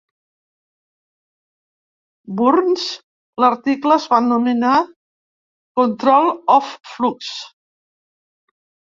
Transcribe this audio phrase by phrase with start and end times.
[2.39, 2.85] Burns,
[3.43, 4.71] l'article es va anomenar
[5.81, 7.29] Control of Flux.